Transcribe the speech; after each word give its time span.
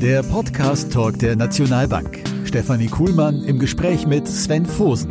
Der 0.00 0.22
Podcast 0.22 0.92
Talk 0.92 1.18
der 1.18 1.34
Nationalbank. 1.34 2.22
Stefanie 2.44 2.86
Kuhlmann 2.86 3.42
im 3.42 3.58
Gespräch 3.58 4.06
mit 4.06 4.28
Sven 4.28 4.64
Fosen. 4.64 5.10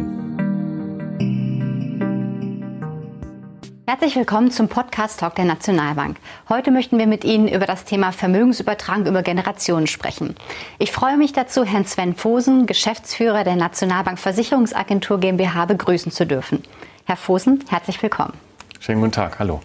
Herzlich 3.86 4.16
willkommen 4.16 4.50
zum 4.50 4.70
Podcast 4.70 5.20
Talk 5.20 5.36
der 5.36 5.44
Nationalbank. 5.44 6.16
Heute 6.48 6.72
möchten 6.72 6.98
wir 7.00 7.06
mit 7.06 7.26
Ihnen 7.26 7.50
über 7.50 7.66
das 7.66 7.84
Thema 7.84 8.14
Vermögensübertragung 8.14 9.08
über 9.08 9.24
Generationen 9.24 9.88
sprechen. 9.88 10.36
Ich 10.80 10.94
freue 10.94 11.18
mich 11.18 11.34
dazu, 11.34 11.66
Herrn 11.66 11.84
Sven 11.84 12.16
Fosen, 12.16 12.66
Geschäftsführer 12.66 13.44
der 13.44 13.58
Nationalbank 13.58 14.18
Versicherungsagentur 14.18 15.20
GmbH, 15.20 15.66
begrüßen 15.66 16.14
zu 16.14 16.26
dürfen. 16.26 16.64
Herr 17.04 17.18
Fosen, 17.18 17.62
herzlich 17.68 18.02
willkommen. 18.02 18.36
Schönen 18.80 19.02
guten 19.02 19.12
Tag, 19.12 19.38
hallo. 19.40 19.60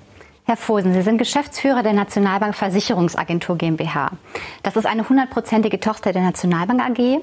Herr 0.45 0.57
Fosen, 0.57 0.93
Sie 0.93 1.03
sind 1.03 1.19
Geschäftsführer 1.19 1.85
der 1.85 1.93
Nationalbank 1.93 2.57
Versicherungsagentur 2.57 3.57
GmbH. 3.57 4.11
Das 4.65 4.75
ist 4.75 4.87
eine 4.87 5.09
hundertprozentige 5.09 5.79
Tochter 5.79 6.13
der 6.13 6.23
Nationalbank 6.23 6.81
AG. 6.81 7.21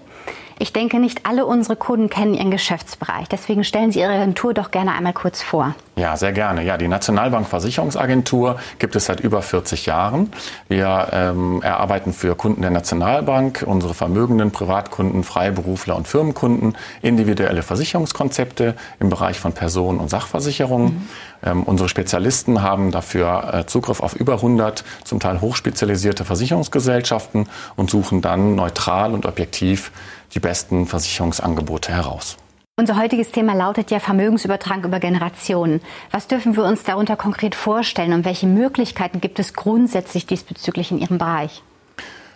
Ich 0.61 0.73
denke, 0.73 0.99
nicht 0.99 1.25
alle 1.25 1.45
unsere 1.45 1.77
Kunden 1.77 2.09
kennen 2.09 2.33
Ihren 2.33 2.51
Geschäftsbereich. 2.51 3.29
Deswegen 3.29 3.63
stellen 3.63 3.93
Sie 3.93 4.01
Ihre 4.01 4.11
Agentur 4.11 4.53
doch 4.53 4.71
gerne 4.71 4.91
einmal 4.91 5.13
kurz 5.13 5.41
vor. 5.41 5.73
Ja, 5.95 6.17
sehr 6.17 6.33
gerne. 6.33 6.63
Ja, 6.63 6.77
die 6.77 6.89
Nationalbank 6.89 7.47
Versicherungsagentur 7.47 8.59
gibt 8.77 8.97
es 8.97 9.05
seit 9.05 9.21
über 9.21 9.41
40 9.41 9.85
Jahren. 9.85 10.31
Wir 10.67 11.07
ähm, 11.13 11.61
erarbeiten 11.61 12.11
für 12.11 12.35
Kunden 12.35 12.61
der 12.61 12.71
Nationalbank, 12.71 13.63
unsere 13.65 13.93
vermögenden 13.93 14.51
Privatkunden, 14.51 15.23
Freiberufler 15.23 15.95
und 15.95 16.09
Firmenkunden 16.09 16.75
individuelle 17.01 17.63
Versicherungskonzepte 17.63 18.75
im 18.99 19.09
Bereich 19.09 19.39
von 19.39 19.53
Personen- 19.53 19.99
und 19.99 20.09
Sachversicherungen. 20.09 20.87
Mhm. 20.87 21.09
Ähm, 21.41 21.63
unsere 21.63 21.87
Spezialisten 21.87 22.61
haben 22.61 22.91
dafür 22.91 23.53
äh, 23.53 23.65
Zugriff 23.65 24.01
auf 24.01 24.13
über 24.13 24.33
100 24.33 24.83
zum 25.05 25.21
Teil 25.21 25.39
hochspezialisierte 25.39 26.25
Versicherungsgesellschaften 26.25 27.47
und 27.77 27.89
suchen 27.89 28.21
dann 28.21 28.55
neutral 28.55 29.13
und 29.13 29.25
objektiv 29.25 29.91
die 30.33 30.39
besten 30.39 30.85
Versicherungsangebote 30.85 31.91
heraus. 31.91 32.37
Unser 32.79 32.97
heutiges 32.97 33.31
Thema 33.31 33.53
lautet 33.55 33.91
ja 33.91 33.99
Vermögensübertragung 33.99 34.85
über 34.85 35.01
Generationen. 35.01 35.81
Was 36.11 36.27
dürfen 36.27 36.55
wir 36.55 36.63
uns 36.63 36.83
darunter 36.83 37.17
konkret 37.17 37.53
vorstellen 37.53 38.13
und 38.13 38.23
welche 38.23 38.47
Möglichkeiten 38.47 39.19
gibt 39.19 39.37
es 39.39 39.53
grundsätzlich 39.53 40.25
diesbezüglich 40.25 40.91
in 40.91 40.99
Ihrem 40.99 41.17
Bereich? 41.17 41.61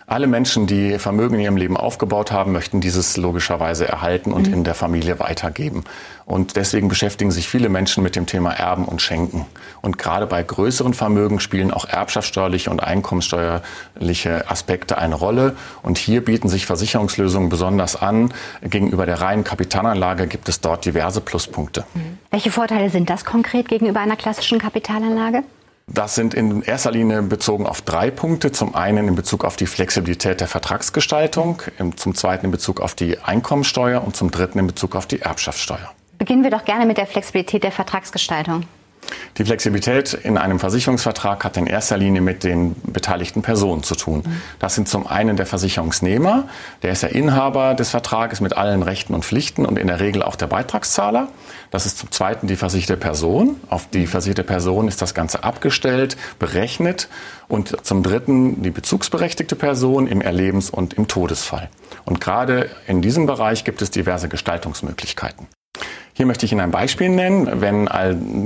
Alle 0.06 0.26
Menschen, 0.26 0.66
die 0.66 0.98
Vermögen 0.98 1.36
in 1.36 1.40
ihrem 1.40 1.56
Leben 1.56 1.76
aufgebaut 1.78 2.30
haben, 2.30 2.52
möchten 2.52 2.82
dieses 2.82 3.16
logischerweise 3.16 3.88
erhalten 3.88 4.32
und 4.32 4.48
mhm. 4.48 4.54
in 4.54 4.64
der 4.64 4.74
Familie 4.74 5.18
weitergeben. 5.18 5.84
Und 6.26 6.56
deswegen 6.56 6.88
beschäftigen 6.88 7.30
sich 7.30 7.48
viele 7.48 7.70
Menschen 7.70 8.02
mit 8.02 8.14
dem 8.14 8.26
Thema 8.26 8.52
Erben 8.52 8.84
und 8.84 9.00
Schenken. 9.00 9.46
Und 9.80 9.96
gerade 9.96 10.26
bei 10.26 10.42
größeren 10.42 10.92
Vermögen 10.92 11.40
spielen 11.40 11.70
auch 11.70 11.86
erbschaftssteuerliche 11.86 12.70
und 12.70 12.82
einkommenssteuerliche 12.82 14.50
Aspekte 14.50 14.98
eine 14.98 15.14
Rolle. 15.14 15.56
Und 15.82 15.96
hier 15.96 16.22
bieten 16.22 16.48
sich 16.48 16.66
Versicherungslösungen 16.66 17.48
besonders 17.48 17.96
an. 17.96 18.32
Gegenüber 18.62 19.06
der 19.06 19.22
reinen 19.22 19.44
Kapitalanlage 19.44 20.26
gibt 20.26 20.48
es 20.50 20.60
dort 20.60 20.84
diverse 20.84 21.22
Pluspunkte. 21.22 21.84
Mhm. 21.94 22.18
Welche 22.30 22.50
Vorteile 22.50 22.90
sind 22.90 23.08
das 23.08 23.24
konkret 23.24 23.68
gegenüber 23.68 24.00
einer 24.00 24.16
klassischen 24.16 24.58
Kapitalanlage? 24.58 25.44
Das 25.86 26.14
sind 26.14 26.34
in 26.34 26.62
erster 26.62 26.90
Linie 26.90 27.22
bezogen 27.22 27.66
auf 27.66 27.82
drei 27.82 28.10
Punkte. 28.10 28.50
Zum 28.50 28.74
einen 28.74 29.06
in 29.08 29.14
Bezug 29.14 29.44
auf 29.44 29.56
die 29.56 29.66
Flexibilität 29.66 30.40
der 30.40 30.48
Vertragsgestaltung, 30.48 31.62
zum 31.96 32.14
zweiten 32.14 32.46
in 32.46 32.50
Bezug 32.50 32.80
auf 32.80 32.94
die 32.94 33.18
Einkommensteuer 33.18 34.02
und 34.02 34.16
zum 34.16 34.30
dritten 34.30 34.58
in 34.58 34.66
Bezug 34.66 34.96
auf 34.96 35.06
die 35.06 35.20
Erbschaftssteuer. 35.20 35.92
Beginnen 36.18 36.42
wir 36.42 36.50
doch 36.50 36.64
gerne 36.64 36.86
mit 36.86 36.96
der 36.96 37.06
Flexibilität 37.06 37.64
der 37.64 37.72
Vertragsgestaltung. 37.72 38.64
Die 39.38 39.44
Flexibilität 39.44 40.14
in 40.14 40.38
einem 40.38 40.60
Versicherungsvertrag 40.60 41.44
hat 41.44 41.56
in 41.56 41.66
erster 41.66 41.96
Linie 41.96 42.20
mit 42.20 42.44
den 42.44 42.76
beteiligten 42.84 43.42
Personen 43.42 43.82
zu 43.82 43.94
tun. 43.96 44.22
Das 44.58 44.74
sind 44.74 44.88
zum 44.88 45.06
einen 45.06 45.36
der 45.36 45.46
Versicherungsnehmer, 45.46 46.48
der 46.82 46.92
ist 46.92 47.02
der 47.02 47.14
Inhaber 47.14 47.74
des 47.74 47.90
Vertrages 47.90 48.40
mit 48.40 48.56
allen 48.56 48.82
Rechten 48.82 49.14
und 49.14 49.24
Pflichten 49.24 49.66
und 49.66 49.78
in 49.78 49.88
der 49.88 50.00
Regel 50.00 50.22
auch 50.22 50.36
der 50.36 50.46
Beitragszahler. 50.46 51.28
Das 51.70 51.86
ist 51.86 51.98
zum 51.98 52.12
zweiten 52.12 52.46
die 52.46 52.56
versicherte 52.56 52.96
Person. 52.96 53.56
Auf 53.68 53.88
die 53.88 54.06
versicherte 54.06 54.44
Person 54.44 54.86
ist 54.86 55.02
das 55.02 55.14
Ganze 55.14 55.42
abgestellt, 55.42 56.16
berechnet 56.38 57.08
und 57.48 57.84
zum 57.84 58.02
dritten 58.02 58.62
die 58.62 58.70
bezugsberechtigte 58.70 59.56
Person 59.56 60.06
im 60.06 60.20
Erlebens- 60.20 60.70
und 60.70 60.94
im 60.94 61.08
Todesfall. 61.08 61.68
Und 62.04 62.20
gerade 62.20 62.70
in 62.86 63.02
diesem 63.02 63.26
Bereich 63.26 63.64
gibt 63.64 63.82
es 63.82 63.90
diverse 63.90 64.28
Gestaltungsmöglichkeiten. 64.28 65.48
Hier 66.16 66.26
möchte 66.26 66.46
ich 66.46 66.52
Ihnen 66.52 66.60
ein 66.60 66.70
Beispiel 66.70 67.08
nennen. 67.08 67.60
Wenn 67.60 67.88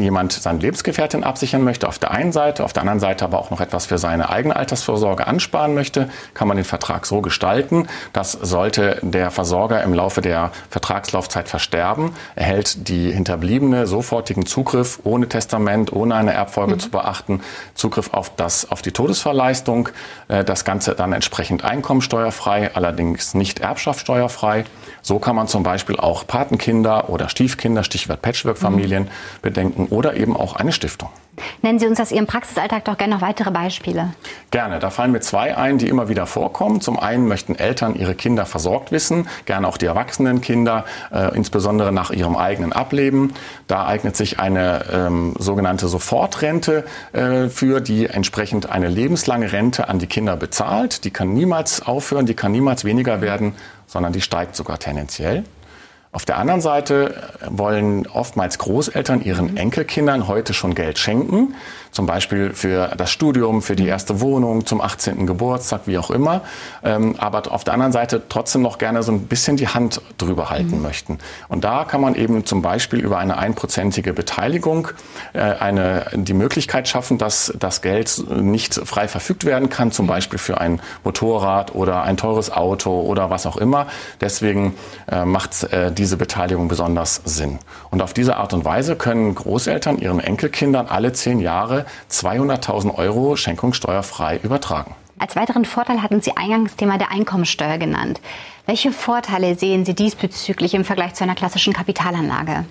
jemand 0.00 0.32
seine 0.32 0.58
Lebensgefährtin 0.58 1.22
absichern 1.22 1.62
möchte, 1.62 1.86
auf 1.86 1.98
der 1.98 2.12
einen 2.12 2.32
Seite, 2.32 2.64
auf 2.64 2.72
der 2.72 2.80
anderen 2.80 2.98
Seite 2.98 3.26
aber 3.26 3.38
auch 3.38 3.50
noch 3.50 3.60
etwas 3.60 3.84
für 3.84 3.98
seine 3.98 4.30
eigene 4.30 4.56
Altersvorsorge 4.56 5.26
ansparen 5.26 5.74
möchte, 5.74 6.08
kann 6.32 6.48
man 6.48 6.56
den 6.56 6.64
Vertrag 6.64 7.04
so 7.04 7.20
gestalten, 7.20 7.86
dass 8.14 8.32
sollte 8.32 8.98
der 9.02 9.30
Versorger 9.30 9.82
im 9.82 9.92
Laufe 9.92 10.22
der 10.22 10.50
Vertragslaufzeit 10.70 11.50
versterben, 11.50 12.14
erhält 12.36 12.88
die 12.88 13.12
Hinterbliebene 13.12 13.86
sofortigen 13.86 14.46
Zugriff 14.46 15.00
ohne 15.04 15.28
Testament, 15.28 15.92
ohne 15.92 16.14
eine 16.14 16.32
Erbfolge 16.32 16.76
mhm. 16.76 16.80
zu 16.80 16.88
beachten, 16.88 17.42
Zugriff 17.74 18.14
auf 18.14 18.34
das, 18.34 18.70
auf 18.70 18.80
die 18.80 18.92
Todesverleistung, 18.92 19.90
äh, 20.28 20.42
das 20.42 20.64
Ganze 20.64 20.94
dann 20.94 21.12
entsprechend 21.12 21.64
einkommensteuerfrei, 21.66 22.70
allerdings 22.72 23.34
nicht 23.34 23.60
erbschaftssteuerfrei. 23.60 24.64
So 25.02 25.18
kann 25.18 25.36
man 25.36 25.48
zum 25.48 25.62
Beispiel 25.62 25.96
auch 25.98 26.26
Patenkinder 26.26 27.10
oder 27.10 27.28
Stiefkinder, 27.28 27.57
Stichwort 27.82 28.22
Patchwork-Familien, 28.22 29.04
mhm. 29.04 29.08
bedenken 29.42 29.86
oder 29.86 30.14
eben 30.16 30.36
auch 30.36 30.56
eine 30.56 30.72
Stiftung. 30.72 31.10
Nennen 31.62 31.78
Sie 31.78 31.86
uns 31.86 32.00
aus 32.00 32.10
Ihrem 32.10 32.26
Praxisalltag 32.26 32.84
doch 32.84 32.98
gerne 32.98 33.14
noch 33.14 33.20
weitere 33.20 33.50
Beispiele. 33.50 34.12
Gerne. 34.50 34.78
Da 34.78 34.91
fallen 34.91 35.12
mir 35.12 35.20
zwei 35.20 35.56
ein, 35.56 35.78
die 35.78 35.88
immer 35.88 36.08
wieder 36.08 36.26
vorkommen. 36.26 36.80
Zum 36.80 36.98
einen 36.98 37.28
möchten 37.28 37.54
Eltern 37.54 37.94
ihre 37.94 38.14
Kinder 38.14 38.46
versorgt 38.46 38.92
wissen, 38.92 39.28
gerne 39.44 39.69
auch 39.69 39.76
die 39.76 39.86
erwachsenen 39.86 40.41
Kinder, 40.41 40.84
äh, 41.12 41.34
insbesondere 41.36 41.92
nach 41.92 42.10
ihrem 42.10 42.36
eigenen 42.36 42.72
Ableben. 42.72 43.34
Da 43.66 43.86
eignet 43.86 44.16
sich 44.16 44.38
eine 44.40 44.84
ähm, 44.92 45.34
sogenannte 45.38 45.88
Sofortrente 45.88 46.84
äh, 47.12 47.48
für, 47.48 47.80
die 47.80 48.06
entsprechend 48.06 48.70
eine 48.70 48.88
lebenslange 48.88 49.52
Rente 49.52 49.88
an 49.88 49.98
die 49.98 50.06
Kinder 50.06 50.36
bezahlt. 50.36 51.04
Die 51.04 51.10
kann 51.10 51.34
niemals 51.34 51.82
aufhören, 51.82 52.26
die 52.26 52.34
kann 52.34 52.52
niemals 52.52 52.84
weniger 52.84 53.20
werden 53.20 53.54
sondern 53.88 54.12
die 54.12 54.20
steigt 54.20 54.54
sogar 54.54 54.78
tendenziell. 54.78 55.44
Auf 56.10 56.24
der 56.24 56.38
anderen 56.38 56.62
Seite 56.62 57.14
wollen 57.50 58.06
oftmals 58.06 58.56
Großeltern 58.56 59.20
ihren 59.20 59.58
Enkelkindern 59.58 60.26
heute 60.26 60.54
schon 60.54 60.74
Geld 60.74 60.98
schenken, 60.98 61.54
zum 61.91 62.06
Beispiel 62.06 62.54
für 62.54 62.94
das 62.96 63.10
Studium, 63.10 63.60
für 63.60 63.76
die 63.76 63.86
erste 63.86 64.22
Wohnung, 64.22 64.64
zum 64.64 64.80
18. 64.80 65.26
Geburtstag, 65.26 65.82
wie 65.84 65.98
auch 65.98 66.10
immer, 66.10 66.42
ähm, 66.82 67.16
aber 67.19 67.52
auf 67.52 67.62
der 67.64 67.74
anderen 67.74 67.92
Seite 67.92 68.22
trotzdem 68.26 68.62
noch 68.62 68.78
gerne 68.78 69.02
so 69.02 69.12
ein 69.12 69.26
bisschen 69.26 69.58
die 69.58 69.69
Hand 69.69 70.00
drüber 70.16 70.48
halten 70.48 70.76
mhm. 70.76 70.82
möchten. 70.82 71.19
Und 71.48 71.64
da 71.64 71.84
kann 71.84 72.00
man 72.00 72.14
eben 72.14 72.46
zum 72.46 72.62
Beispiel 72.62 73.00
über 73.00 73.19
eine 73.19 73.36
einprozentige 73.36 74.14
Beteiligung 74.14 74.88
äh, 75.34 75.40
eine, 75.40 76.06
die 76.14 76.34
Möglichkeit 76.34 76.88
schaffen, 76.88 77.19
dass 77.19 77.52
das 77.58 77.82
Geld 77.82 78.25
nicht 78.30 78.75
frei 78.75 79.08
verfügt 79.08 79.44
werden 79.44 79.69
kann, 79.69 79.92
zum 79.92 80.06
mhm. 80.06 80.10
Beispiel 80.10 80.38
für 80.38 80.58
ein 80.58 80.80
Motorrad 81.04 81.75
oder 81.75 82.02
ein 82.02 82.16
teures 82.16 82.50
Auto 82.50 82.98
oder 83.02 83.28
was 83.28 83.44
auch 83.44 83.58
immer. 83.58 83.88
Deswegen 84.20 84.75
macht 85.25 85.64
äh, 85.72 85.90
diese 85.98 86.16
Beteiligung 86.16 86.69
besonders 86.69 87.20
Sinn. 87.25 87.59
Und 87.91 88.00
auf 88.00 88.14
diese 88.14 88.36
Art 88.36 88.54
und 88.54 88.64
Weise 88.64 88.97
können 88.97 89.34
Großeltern 89.34 89.98
ihren 89.98 90.20
Enkelkindern 90.20 90.86
alle 90.86 91.12
zehn 91.12 91.41
Jahre 91.41 91.84
200.000 92.10 92.94
Euro 92.94 93.36
schenkungssteuerfrei 93.36 94.38
übertragen. 94.42 94.94
Als 95.19 95.34
weiteren 95.34 95.64
Vorteil 95.64 96.03
hatten 96.03 96.20
Sie 96.20 96.37
eingangs 96.37 96.76
Thema 96.76 96.97
der 96.97 97.10
Einkommensteuer 97.10 97.78
genannt. 97.78 98.20
Welche 98.66 98.92
Vorteile 98.92 99.56
sehen 99.56 99.84
Sie 99.84 99.94
diesbezüglich 99.94 100.75
im 100.75 100.84
Vergleich 100.84 101.14
zu 101.14 101.25
einer 101.25 101.34
klassischen 101.34 101.72
Kapitalanlage? 101.72 102.64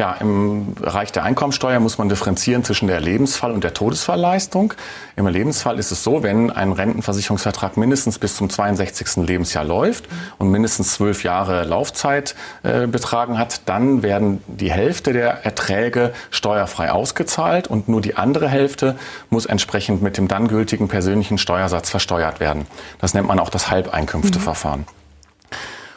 Ja, 0.00 0.12
im 0.18 0.72
Bereich 0.76 1.12
der 1.12 1.24
Einkommensteuer 1.24 1.78
muss 1.78 1.98
man 1.98 2.08
differenzieren 2.08 2.64
zwischen 2.64 2.88
der 2.88 3.02
Lebensfall- 3.02 3.52
und 3.52 3.62
der 3.62 3.74
Todesfallleistung. 3.74 4.72
Im 5.14 5.26
Lebensfall 5.26 5.78
ist 5.78 5.90
es 5.90 6.02
so, 6.02 6.22
wenn 6.22 6.50
ein 6.50 6.72
Rentenversicherungsvertrag 6.72 7.76
mindestens 7.76 8.18
bis 8.18 8.34
zum 8.34 8.48
62. 8.48 9.26
Lebensjahr 9.26 9.62
läuft 9.62 10.08
und 10.38 10.50
mindestens 10.50 10.94
zwölf 10.94 11.22
Jahre 11.22 11.64
Laufzeit 11.64 12.34
äh, 12.62 12.86
betragen 12.86 13.36
hat, 13.36 13.68
dann 13.68 14.02
werden 14.02 14.42
die 14.46 14.72
Hälfte 14.72 15.12
der 15.12 15.44
Erträge 15.44 16.14
steuerfrei 16.30 16.92
ausgezahlt 16.92 17.68
und 17.68 17.90
nur 17.90 18.00
die 18.00 18.16
andere 18.16 18.48
Hälfte 18.48 18.96
muss 19.28 19.44
entsprechend 19.44 20.00
mit 20.00 20.16
dem 20.16 20.28
dann 20.28 20.48
gültigen 20.48 20.88
persönlichen 20.88 21.36
Steuersatz 21.36 21.90
versteuert 21.90 22.40
werden. 22.40 22.66
Das 23.02 23.12
nennt 23.12 23.28
man 23.28 23.38
auch 23.38 23.50
das 23.50 23.70
Halbeinkünfteverfahren. 23.70 24.80
Mhm. 24.80 24.99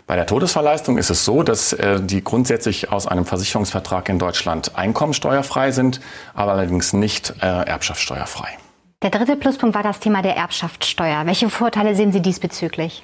Bei 0.06 0.16
der 0.16 0.26
Todesverleistung 0.26 0.98
ist 0.98 1.10
es 1.10 1.24
so, 1.24 1.44
dass 1.44 1.74
äh, 1.74 2.02
die 2.02 2.24
grundsätzlich 2.24 2.92
aus 2.92 3.08
einem 3.08 3.26
Versicherungsvertrag 3.26 4.10
in 4.10 4.20
Deutschland 4.20 4.76
einkommensteuerfrei 4.76 5.72
sind, 5.72 6.02
aber 6.34 6.54
allerdings 6.54 6.94
nicht 6.94 7.34
äh, 7.42 7.46
erbschaftssteuerfrei. 7.46 8.50
Der 9.02 9.10
dritte 9.10 9.36
Pluspunkt 9.36 9.76
war 9.76 9.84
das 9.84 10.00
Thema 10.00 10.22
der 10.22 10.36
Erbschaftssteuer. 10.36 11.26
Welche 11.26 11.50
Vorteile 11.50 11.96
sehen 11.96 12.12
Sie 12.12 12.22
diesbezüglich? 12.22 13.04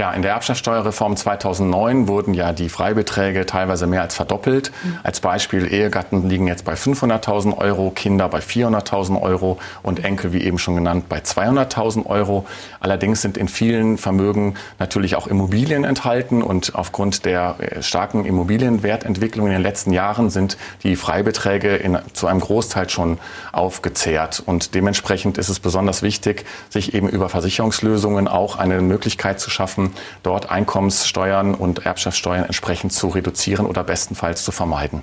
Ja, 0.00 0.12
in 0.12 0.22
der 0.22 0.30
Erbschaftssteuerreform 0.30 1.16
2009 1.16 2.06
wurden 2.06 2.32
ja 2.32 2.52
die 2.52 2.68
Freibeträge 2.68 3.46
teilweise 3.46 3.88
mehr 3.88 4.02
als 4.02 4.14
verdoppelt. 4.14 4.70
Mhm. 4.84 4.98
Als 5.02 5.18
Beispiel 5.18 5.66
Ehegatten 5.66 6.28
liegen 6.28 6.46
jetzt 6.46 6.64
bei 6.64 6.74
500.000 6.74 7.58
Euro, 7.58 7.90
Kinder 7.90 8.28
bei 8.28 8.38
400.000 8.38 9.20
Euro 9.20 9.58
und 9.82 10.04
Enkel, 10.04 10.32
wie 10.32 10.44
eben 10.44 10.60
schon 10.60 10.76
genannt, 10.76 11.08
bei 11.08 11.18
200.000 11.18 12.06
Euro. 12.06 12.46
Allerdings 12.78 13.22
sind 13.22 13.36
in 13.36 13.48
vielen 13.48 13.98
Vermögen 13.98 14.54
natürlich 14.78 15.16
auch 15.16 15.26
Immobilien 15.26 15.82
enthalten 15.82 16.44
und 16.44 16.76
aufgrund 16.76 17.24
der 17.24 17.56
äh, 17.58 17.82
starken 17.82 18.24
Immobilienwertentwicklung 18.24 19.46
in 19.46 19.52
den 19.54 19.62
letzten 19.62 19.92
Jahren 19.92 20.30
sind 20.30 20.58
die 20.84 20.94
Freibeträge 20.94 21.74
in, 21.74 21.98
zu 22.12 22.28
einem 22.28 22.38
Großteil 22.38 22.88
schon 22.88 23.18
aufgezehrt. 23.50 24.44
Und 24.46 24.76
dementsprechend 24.76 25.38
ist 25.38 25.48
es 25.48 25.58
besonders 25.58 26.02
wichtig, 26.02 26.44
sich 26.68 26.94
eben 26.94 27.08
über 27.08 27.28
Versicherungslösungen 27.28 28.28
auch 28.28 28.54
eine 28.54 28.80
Möglichkeit 28.80 29.40
zu 29.40 29.50
schaffen, 29.50 29.87
dort 30.22 30.50
Einkommenssteuern 30.50 31.54
und 31.54 31.86
Erbschaftssteuern 31.86 32.44
entsprechend 32.44 32.92
zu 32.92 33.08
reduzieren 33.08 33.66
oder 33.66 33.84
bestenfalls 33.84 34.44
zu 34.44 34.52
vermeiden. 34.52 35.02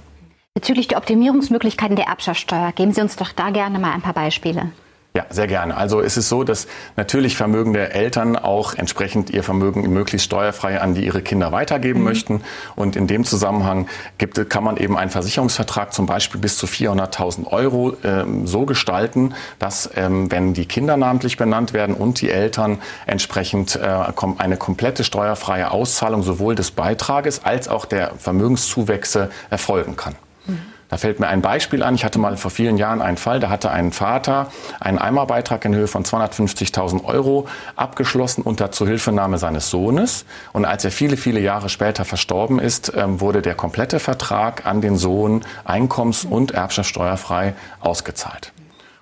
Bezüglich 0.54 0.88
der 0.88 0.98
Optimierungsmöglichkeiten 0.98 1.96
der 1.96 2.08
Erbschaftssteuer, 2.08 2.72
geben 2.72 2.94
Sie 2.94 3.02
uns 3.02 3.18
doch 3.18 3.34
da 3.34 3.50
gerne 3.50 3.78
mal 3.78 3.92
ein 3.92 4.02
paar 4.02 4.14
Beispiele. 4.14 4.72
Ja, 5.16 5.26
sehr 5.30 5.48
gerne. 5.48 5.78
Also 5.78 6.02
es 6.02 6.18
ist 6.18 6.28
so, 6.28 6.44
dass 6.44 6.68
natürlich 6.98 7.38
vermögende 7.38 7.94
Eltern 7.94 8.36
auch 8.36 8.74
entsprechend 8.74 9.30
ihr 9.30 9.44
Vermögen 9.44 9.90
möglichst 9.94 10.26
steuerfrei 10.26 10.82
an 10.82 10.94
die 10.94 11.06
ihre 11.06 11.22
Kinder 11.22 11.54
weitergeben 11.54 12.00
mhm. 12.00 12.06
möchten. 12.06 12.42
Und 12.76 12.98
in 12.98 13.08
dem 13.08 13.24
Zusammenhang 13.24 13.88
gibt, 14.18 14.50
kann 14.50 14.66
man 14.66 14.76
eben 14.76 14.98
einen 14.98 15.10
Versicherungsvertrag 15.10 15.94
zum 15.94 16.06
Beispiel 16.06 16.42
bis 16.42 16.58
zu 16.58 16.66
400.000 16.66 17.48
Euro 17.48 17.92
äh, 18.04 18.26
so 18.44 18.66
gestalten, 18.66 19.34
dass 19.58 19.90
ähm, 19.96 20.30
wenn 20.32 20.54
die 20.54 20.66
Kinder 20.66 20.98
namentlich 20.98 21.38
benannt 21.38 21.72
werden 21.72 21.96
und 21.96 22.20
die 22.20 22.30
Eltern 22.30 22.80
entsprechend 23.06 23.78
äh, 23.78 23.88
eine 24.38 24.58
komplette 24.58 25.06
steuerfreie 25.06 25.72
Auszahlung 25.72 26.24
sowohl 26.24 26.56
des 26.56 26.72
Beitrages 26.72 27.46
als 27.46 27.70
auch 27.70 27.86
der 27.86 28.16
Vermögenszuwächse 28.18 29.30
erfolgen 29.50 29.96
kann. 29.96 30.16
Da 30.96 31.00
fällt 31.00 31.20
mir 31.20 31.28
ein 31.28 31.42
Beispiel 31.42 31.84
an. 31.84 31.96
Ich 31.96 32.06
hatte 32.06 32.20
mal 32.20 32.38
vor 32.38 32.52
vielen 32.52 32.78
Jahren 32.78 33.02
einen 33.02 33.18
Fall, 33.18 33.42
da 33.42 33.50
hatte 33.50 33.70
ein 33.70 33.92
Vater 33.92 34.50
einen 34.80 34.98
Eimerbeitrag 34.98 35.66
in 35.66 35.76
Höhe 35.76 35.88
von 35.88 36.06
250.000 36.06 37.04
Euro 37.04 37.50
abgeschlossen 37.76 38.44
unter 38.44 38.72
Zuhilfenahme 38.72 39.38
seines 39.38 39.70
Sohnes. 39.70 40.24
Und 40.54 40.64
als 40.64 40.86
er 40.86 40.92
viele, 40.92 41.18
viele 41.18 41.42
Jahre 41.42 41.68
später 41.68 42.06
verstorben 42.06 42.60
ist, 42.60 42.94
ähm, 42.96 43.20
wurde 43.20 43.42
der 43.42 43.56
komplette 43.56 44.00
Vertrag 44.00 44.66
an 44.66 44.80
den 44.80 44.96
Sohn 44.96 45.44
einkommens- 45.66 46.24
und 46.24 46.52
erbschaftssteuerfrei 46.52 47.56
ausgezahlt. 47.82 48.54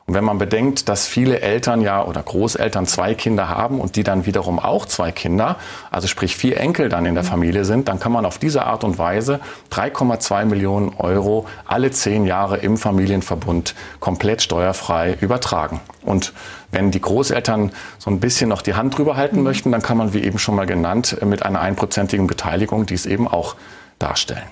Und 0.05 0.15
wenn 0.15 0.25
man 0.25 0.37
bedenkt, 0.37 0.89
dass 0.89 1.07
viele 1.07 1.39
Eltern 1.39 1.79
ja 1.79 2.03
oder 2.03 2.21
Großeltern 2.21 2.85
zwei 2.85 3.13
Kinder 3.13 3.47
haben 3.47 3.79
und 3.79 3.95
die 3.95 4.03
dann 4.03 4.25
wiederum 4.25 4.59
auch 4.59 4.85
zwei 4.85 5.13
Kinder, 5.13 5.55
also 5.91 6.07
sprich 6.07 6.35
vier 6.35 6.57
Enkel 6.59 6.89
dann 6.89 7.05
in 7.05 7.15
der 7.15 7.23
Familie 7.23 7.63
sind, 7.63 7.87
dann 7.87 8.01
kann 8.01 8.11
man 8.11 8.25
auf 8.25 8.37
diese 8.37 8.65
Art 8.65 8.83
und 8.83 8.97
Weise 8.97 9.39
3,2 9.71 10.43
Millionen 10.43 10.93
Euro 10.97 11.45
alle 11.65 11.91
zehn 11.91 12.25
Jahre 12.25 12.57
im 12.57 12.75
Familienverbund 12.75 13.75
komplett 14.01 14.41
steuerfrei 14.41 15.17
übertragen. 15.21 15.79
Und 16.01 16.33
wenn 16.71 16.91
die 16.91 16.99
Großeltern 17.01 17.71
so 17.97 18.11
ein 18.11 18.19
bisschen 18.19 18.49
noch 18.49 18.61
die 18.61 18.73
Hand 18.73 18.97
drüber 18.97 19.15
halten 19.15 19.37
mhm. 19.37 19.43
möchten, 19.43 19.71
dann 19.71 19.81
kann 19.81 19.95
man, 19.95 20.13
wie 20.13 20.23
eben 20.23 20.37
schon 20.37 20.55
mal 20.55 20.65
genannt, 20.65 21.17
mit 21.23 21.43
einer 21.43 21.61
einprozentigen 21.61 22.27
Beteiligung 22.27 22.85
dies 22.85 23.05
eben 23.05 23.25
auch 23.27 23.55
darstellen. 23.99 24.43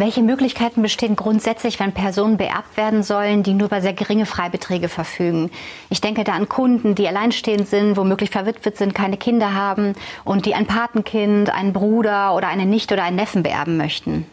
Welche 0.00 0.22
Möglichkeiten 0.22 0.80
bestehen 0.80 1.14
grundsätzlich, 1.14 1.78
wenn 1.78 1.92
Personen 1.92 2.38
beerbt 2.38 2.78
werden 2.78 3.02
sollen, 3.02 3.42
die 3.42 3.52
nur 3.52 3.66
über 3.66 3.82
sehr 3.82 3.92
geringe 3.92 4.24
Freibeträge 4.24 4.88
verfügen? 4.88 5.50
Ich 5.90 6.00
denke 6.00 6.24
da 6.24 6.32
an 6.32 6.48
Kunden, 6.48 6.94
die 6.94 7.06
alleinstehend 7.06 7.68
sind, 7.68 7.98
womöglich 7.98 8.30
verwitwet 8.30 8.78
sind, 8.78 8.94
keine 8.94 9.18
Kinder 9.18 9.52
haben 9.52 9.92
und 10.24 10.46
die 10.46 10.54
ein 10.54 10.64
Patenkind, 10.64 11.50
einen 11.50 11.74
Bruder 11.74 12.34
oder 12.34 12.48
eine 12.48 12.64
Nichte 12.64 12.94
oder 12.94 13.04
einen 13.04 13.16
Neffen 13.16 13.42
beerben 13.42 13.76
möchten. 13.76 14.24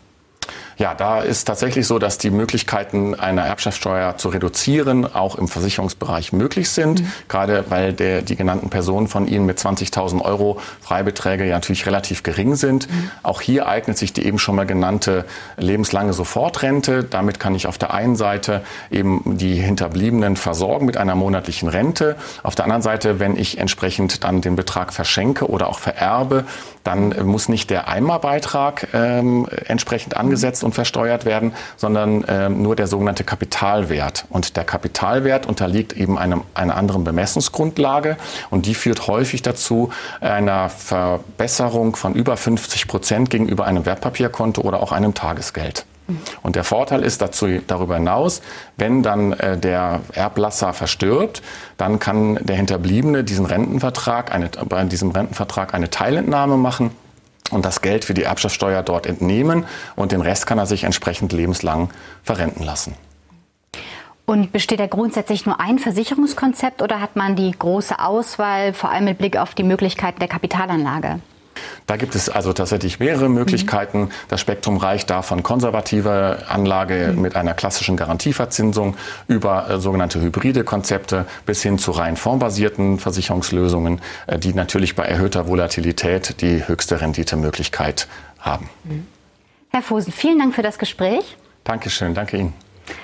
Ja, 0.78 0.94
da 0.94 1.22
ist 1.22 1.46
tatsächlich 1.46 1.88
so, 1.88 1.98
dass 1.98 2.20
die 2.20 2.30
Möglichkeiten 2.30 3.16
einer 3.16 3.44
Erbschaftssteuer 3.44 4.18
zu 4.18 4.30
reduzieren 4.30 5.12
auch 5.12 5.36
im 5.36 5.48
Versicherungsbereich 5.48 6.34
möglich 6.34 6.70
sind. 6.70 7.02
Mhm. 7.02 7.12
Gerade 7.28 7.66
weil 7.70 7.94
der, 7.94 8.22
die 8.22 8.36
genannten 8.36 8.70
Personen 8.70 9.08
von 9.08 9.28
Ihnen 9.28 9.48
mit 9.48 9.58
20.000 9.58 10.22
Euro 10.22 10.60
Freibeträge 10.82 11.46
ja 11.46 11.56
natürlich 11.56 11.88
relativ 11.88 12.22
gering 12.22 12.56
sind. 12.56 12.90
Mhm. 12.90 13.10
Auch 13.24 13.42
hier 13.42 13.68
eignet 13.68 13.98
sich 13.98 14.14
die 14.14 14.26
eben 14.26 14.38
schon 14.38 14.56
mal 14.56 14.68
genannte 14.68 15.26
lebenslange 15.58 16.14
Sofortrente. 16.14 17.04
Damit 17.04 17.40
kann 17.40 17.56
ich 17.56 17.66
auf 17.66 17.80
der 17.80 17.94
einen 17.94 18.16
Seite 18.16 18.62
eben 18.92 19.38
die 19.38 19.56
Hinterbliebenen 19.56 20.36
versorgen 20.36 20.86
mit 20.86 20.98
einer 20.98 21.16
monatlichen 21.16 21.70
Rente. 21.70 22.18
Auf 22.44 22.54
der 22.54 22.66
anderen 22.66 22.84
Seite, 22.84 23.20
wenn 23.20 23.36
ich 23.36 23.58
entsprechend 23.58 24.24
dann 24.24 24.42
den 24.42 24.56
Betrag 24.56 24.94
verschenke 24.94 25.50
oder 25.50 25.70
auch 25.70 25.80
vererbe, 25.80 26.46
dann 26.84 27.14
muss 27.26 27.50
nicht 27.50 27.70
der 27.70 27.90
Eimerbeitrag 27.90 28.88
ähm, 28.94 29.48
entsprechend 29.66 30.16
angesetzt 30.16 30.64
und 30.68 30.74
versteuert 30.74 31.26
werden, 31.26 31.54
sondern 31.78 32.24
ähm, 32.28 32.62
nur 32.62 32.76
der 32.76 32.88
sogenannte 32.88 33.24
Kapitalwert. 33.24 34.26
Und 34.30 34.56
der 34.58 34.64
Kapitalwert 34.64 35.46
unterliegt 35.46 35.94
eben 35.94 36.18
einem, 36.18 36.44
einer 36.54 36.76
anderen 36.76 37.04
Bemessungsgrundlage 37.04 38.18
und 38.50 38.66
die 38.66 38.76
führt 38.76 39.08
häufig 39.08 39.42
dazu 39.42 39.90
einer 40.22 40.70
Verbesserung 40.70 41.96
von 41.96 42.14
über 42.14 42.38
50 42.38 42.88
Prozent 42.88 43.30
gegenüber 43.30 43.66
einem 43.66 43.86
Wertpapierkonto 43.86 44.62
oder 44.62 44.84
auch 44.84 44.92
einem 44.92 45.14
Tagesgeld. 45.14 45.86
Und 46.42 46.56
der 46.56 46.64
Vorteil 46.64 47.04
ist 47.04 47.22
dazu, 47.22 47.48
darüber 47.68 47.96
hinaus, 47.96 48.42
wenn 48.78 49.04
dann 49.04 49.34
äh, 49.34 49.58
der 49.58 50.00
Erblasser 50.14 50.72
verstirbt, 50.72 51.42
dann 51.76 52.00
kann 52.00 52.40
der 52.42 52.56
Hinterbliebene 52.56 53.26
diesen 53.26 53.46
Rentenvertrag, 53.46 54.34
eine, 54.34 54.50
bei 54.70 54.84
diesem 54.86 55.12
Rentenvertrag 55.12 55.74
eine 55.74 55.90
Teilentnahme 55.90 56.56
machen 56.56 56.92
und 57.52 57.66
das 57.66 57.82
Geld 57.82 58.06
für 58.06 58.14
die 58.14 58.24
Erbschaftssteuer 58.24 58.84
dort 58.84 59.06
entnehmen 59.06 59.66
und 59.96 60.12
den 60.12 60.22
Rest 60.22 60.48
kann 60.48 60.58
er 60.58 60.66
sich 60.66 60.84
entsprechend 60.84 61.34
lebenslang 61.34 61.90
verrenten 62.24 62.64
lassen. 62.64 62.96
Und 64.26 64.52
besteht 64.52 64.82
da 64.82 64.88
grundsätzlich 64.88 65.46
nur 65.46 65.62
ein 65.62 65.80
Versicherungskonzept 65.80 66.82
oder 66.82 67.00
hat 67.00 67.16
man 67.16 67.38
die 67.38 67.52
große 67.52 67.98
Auswahl, 67.98 68.74
vor 68.74 68.92
allem 68.92 69.06
mit 69.06 69.18
Blick 69.18 69.38
auf 69.38 69.56
die 69.56 69.64
Möglichkeiten 69.64 70.20
der 70.20 70.28
Kapitalanlage? 70.28 71.22
Da 71.88 71.96
gibt 71.96 72.16
es 72.16 72.30
also 72.30 72.52
tatsächlich 72.52 73.00
mehrere 73.00 73.30
Möglichkeiten. 73.30 74.02
Mhm. 74.02 74.12
Das 74.28 74.42
Spektrum 74.42 74.76
reicht 74.78 75.10
da 75.10 75.22
von 75.22 75.42
konservativer 75.42 76.44
Anlage 76.50 77.14
mhm. 77.14 77.22
mit 77.22 77.36
einer 77.36 77.54
klassischen 77.54 77.96
Garantieverzinsung 77.96 78.98
über 79.28 79.70
äh, 79.70 79.80
sogenannte 79.80 80.22
hybride 80.22 80.66
Konzepte 80.66 81.26
bis 81.46 81.64
hin 81.64 81.80
zu 81.80 81.92
rein 81.92 82.18
fondsbasierten 82.18 83.00
Versicherungslösungen, 83.00 84.02
äh, 84.28 84.38
die 84.38 84.54
natürlich 84.54 84.96
bei 84.96 85.04
erhöhter 85.04 85.48
Volatilität 85.48 86.42
die 86.42 86.68
höchste 86.68 87.00
Renditemöglichkeit 87.00 88.08
haben. 88.40 88.70
Mhm. 88.84 89.08
Herr 89.70 89.82
Fosen, 89.82 90.12
vielen 90.12 90.40
Dank 90.40 90.56
für 90.56 90.64
das 90.64 90.78
Gespräch. 90.78 91.38
Dankeschön, 91.64 92.14
danke 92.14 92.38
Ihnen. 92.38 92.54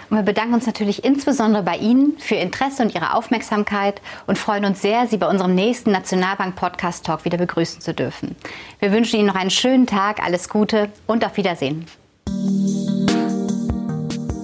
Und 0.10 0.18
wir 0.18 0.24
bedanken 0.24 0.54
uns 0.54 0.66
natürlich 0.66 1.04
insbesondere 1.04 1.64
bei 1.64 1.78
Ihnen 1.78 2.18
für 2.20 2.36
Ihr 2.36 2.42
Interesse 2.42 2.84
und 2.84 2.94
Ihre 2.94 3.14
Aufmerksamkeit 3.14 4.02
und 4.28 4.38
freuen 4.38 4.66
uns 4.66 4.82
sehr, 4.82 5.08
Sie 5.08 5.18
bei 5.18 5.28
unserem 5.28 5.56
nächsten 5.56 5.92
Nationalbank 5.92 6.56
Podcast 6.56 7.06
Talk 7.06 7.26
wieder 7.26 7.38
begrüßen 7.38 7.82
zu 7.82 7.94
dürfen. 7.94 8.36
Wir 8.80 8.92
wünschen 8.92 9.20
Ihnen 9.20 9.28
noch 9.28 9.36
einen 9.36 9.50
schönen 9.50 9.88
Tag, 9.88 10.24
alles 10.24 10.50
Gute 10.50 10.90
und 11.08 11.26
auf 11.26 11.38
Wiedersehen. 11.38 11.86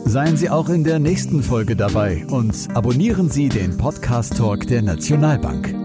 Seien 0.06 0.38
Sie 0.38 0.50
auch 0.50 0.70
in 0.70 0.84
der 0.84 0.98
nächsten 0.98 1.44
Folge 1.44 1.76
dabei 1.76 2.26
und 2.30 2.68
abonnieren 2.74 3.30
Sie 3.30 3.48
den 3.48 3.78
Podcast 3.78 4.38
Talk 4.38 4.66
der 4.66 4.82
Nationalbank. 4.82 5.79